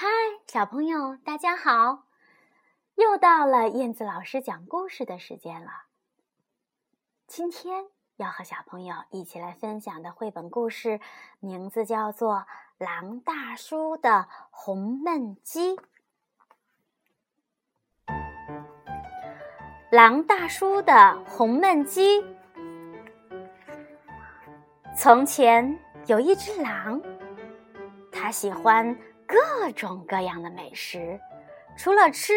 [0.00, 0.06] 嗨，
[0.46, 2.04] 小朋友，大家好！
[2.94, 5.72] 又到了燕子老师讲故事的时间了。
[7.26, 11.00] 今天要和小朋友一起来分享的绘本故事，
[11.40, 12.36] 名字叫做
[12.78, 15.74] 《狼大叔的红焖鸡》。
[19.90, 22.24] 狼大叔的红焖鸡。
[24.96, 25.76] 从前
[26.06, 27.02] 有一只狼，
[28.12, 28.96] 它喜欢。
[29.28, 31.20] 各种各样的美食，
[31.76, 32.32] 除了吃，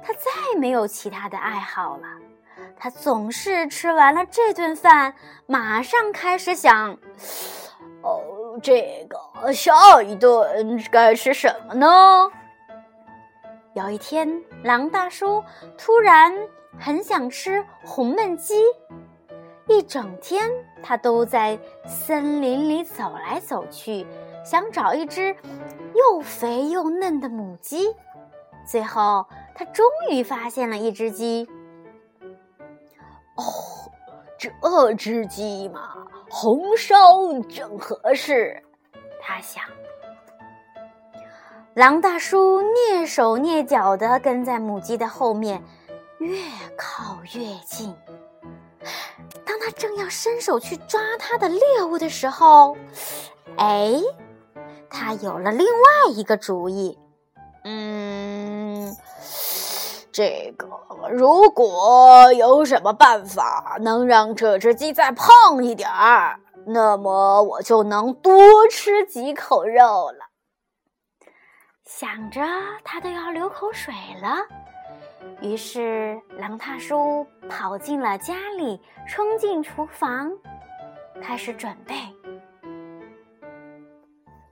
[0.00, 2.06] 他再没有其他的爱好了。
[2.78, 5.12] 他总是吃完了这顿饭，
[5.46, 6.96] 马上开始想：
[8.02, 12.30] 哦，这个下一顿该吃什么呢？
[13.74, 15.42] 有一天，狼大叔
[15.76, 16.32] 突然
[16.78, 18.54] 很想吃红焖鸡，
[19.66, 20.48] 一整天
[20.80, 24.06] 他都在森林里走来走去。
[24.46, 25.34] 想找一只
[25.92, 27.92] 又肥又嫩的母鸡，
[28.64, 31.48] 最后他终于发现了一只鸡。
[33.34, 33.42] 哦，
[34.38, 36.96] 这只鸡嘛，红烧
[37.48, 38.62] 正合适。
[39.20, 39.64] 他想。
[41.74, 45.60] 狼大叔蹑手蹑脚地跟在母鸡的后面，
[46.18, 46.38] 越
[46.78, 47.92] 靠越近。
[49.44, 52.76] 当他正要伸手去抓它的猎物的时候，
[53.56, 54.00] 哎！
[54.90, 56.98] 他有了另外一个主意，
[57.64, 58.96] 嗯，
[60.12, 60.68] 这个
[61.10, 70.26] 如果有什么办法能让这只鸡再胖一点儿，那么我就能多吃几口肉了。
[71.84, 72.40] 想着，
[72.82, 74.38] 他都要流口水了。
[75.40, 80.30] 于是，狼大叔跑进了家里，冲进厨房，
[81.22, 81.94] 开始准备。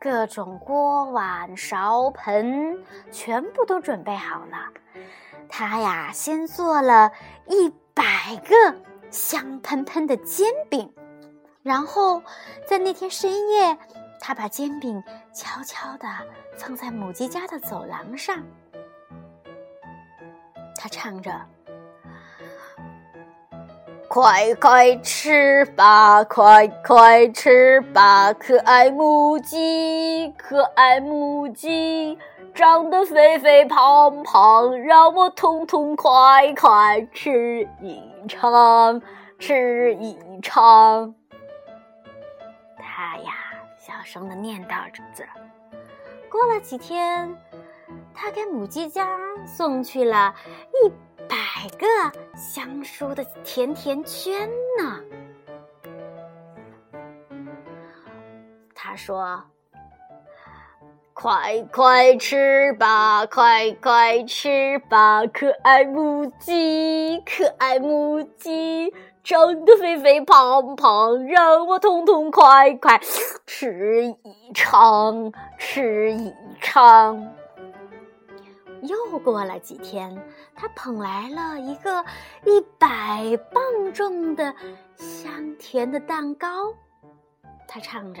[0.00, 4.56] 各种锅碗勺盆全部都准备好了，
[5.46, 7.12] 他呀先做了
[7.46, 10.90] 一百个香喷喷的煎饼，
[11.62, 12.22] 然后
[12.66, 13.76] 在那天深夜，
[14.18, 15.04] 他把煎饼
[15.34, 16.08] 悄悄地
[16.56, 18.42] 放在母鸡家的走廊上，
[20.76, 21.30] 他唱着。
[24.12, 32.18] 快快吃吧，快快吃吧，可爱母鸡，可爱母鸡，
[32.52, 39.00] 长得肥肥胖胖，让我痛痛快快吃一场，
[39.38, 41.14] 吃一场。
[42.78, 43.32] 他呀，
[43.78, 45.04] 小声的念叨着。
[46.28, 47.32] 过了几天，
[48.12, 49.06] 他给母鸡家
[49.46, 50.34] 送去了
[50.82, 50.90] 一。
[51.60, 51.86] 百个
[52.34, 54.48] 香酥的甜甜圈
[54.78, 54.98] 呢，
[58.74, 59.42] 他说
[61.12, 72.98] ：“快快吃吧，快快吃吧，可爱母鸡，可爱母鸡，长得肥肥胖胖，让我痛痛快快
[73.44, 77.28] 吃一场，吃一场。”
[78.90, 80.20] 又过了几天，
[80.56, 82.04] 他捧来了一个
[82.44, 83.62] 一百磅
[83.94, 84.52] 重的
[84.96, 86.48] 香甜的蛋糕。
[87.68, 88.20] 他唱着：“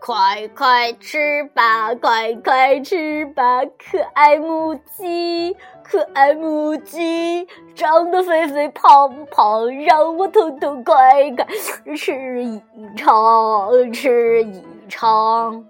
[0.00, 5.54] 快快吃吧，快快吃吧，可爱母鸡，
[5.84, 11.46] 可爱母鸡，长得肥肥胖胖，让我痛痛快快
[11.94, 12.62] 吃一
[12.96, 15.66] 场，吃一场。”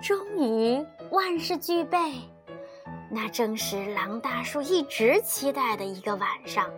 [0.00, 0.86] 终于。
[1.10, 1.98] 万事俱备，
[3.10, 6.68] 那正是狼大叔一直期待的一个晚上。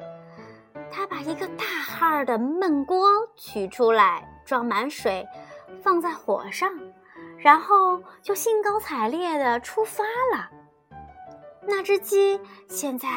[0.91, 5.27] 他把一个大号的焖锅取出来，装满水，
[5.83, 6.71] 放在火上，
[7.39, 10.49] 然后就兴高采烈地出发了。
[11.63, 13.09] 那只鸡现在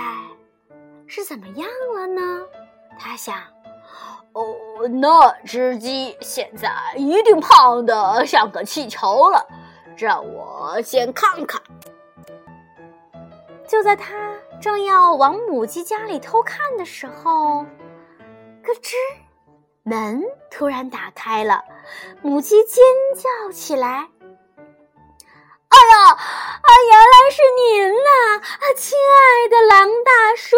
[1.08, 2.42] 是怎么样了呢？
[3.00, 3.38] 他想，
[4.34, 4.44] 哦，
[4.90, 9.46] 那只鸡现在一定胖得像个气球了。
[9.98, 11.62] 让我先看看。
[13.68, 17.66] 就在他正要往母鸡家里偷看的时候，
[18.64, 18.96] 咯吱，
[19.84, 21.64] 门突然打开了，
[22.22, 22.84] 母鸡尖
[23.16, 24.10] 叫起来
[25.70, 28.40] ：“哎呀，啊，原来是您呐！
[28.40, 30.58] 啊，亲爱的狼大叔！”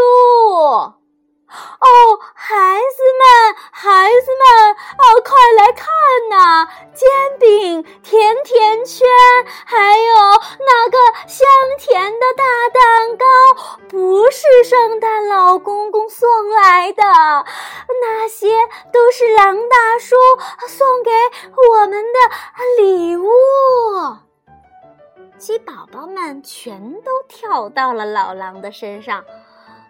[1.80, 5.88] 哦，孩子们，孩子们，哦，快来看
[6.30, 6.68] 呐！
[6.94, 7.10] 煎
[7.40, 9.08] 饼、甜甜圈，
[9.66, 10.16] 还有
[10.60, 10.98] 那个
[11.28, 11.46] 香
[11.78, 13.26] 甜的大蛋糕，
[13.90, 17.04] 不是圣诞老公公送来的，
[18.02, 18.48] 那些
[18.92, 20.16] 都是狼大叔
[20.68, 21.12] 送给
[21.72, 22.20] 我们的
[22.82, 23.28] 礼物。
[25.38, 29.26] 鸡宝宝们全都跳到了老狼的身上，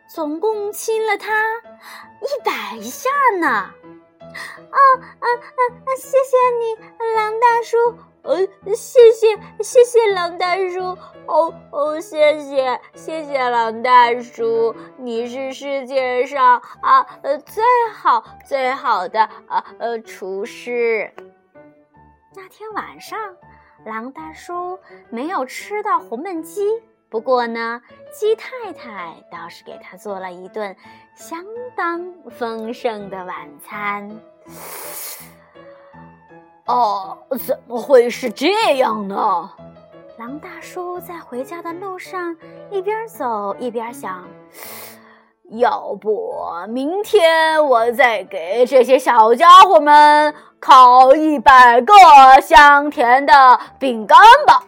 [0.07, 1.31] 总共亲了他
[2.21, 3.09] 一百下
[3.39, 3.69] 呢。
[4.71, 5.89] 哦，啊啊啊！
[5.97, 6.75] 谢谢你，
[7.15, 7.77] 狼大叔。
[8.23, 8.38] 呃，
[8.75, 10.97] 谢谢谢谢狼大叔。
[11.25, 17.63] 哦哦，谢谢谢谢狼大叔，你是世界上啊呃最
[17.94, 21.13] 好最好的啊呃厨师。
[22.35, 23.17] 那天晚上。
[23.85, 24.79] 狼大叔
[25.09, 26.81] 没有吃到红焖鸡，
[27.13, 27.80] 不过呢，
[28.12, 30.75] 鸡太太倒是给他做了一顿
[31.13, 31.45] 相
[31.75, 34.19] 当丰盛的晚餐。
[36.65, 37.15] 哦，
[37.45, 39.48] 怎么会是这样呢？
[40.18, 42.36] 狼大叔在回家的路上
[42.71, 44.27] 一边走一边想。
[45.51, 51.94] 要不明天我再给这些小家伙们烤一百个
[52.42, 54.18] 香甜的饼干
[54.48, 54.63] 吧。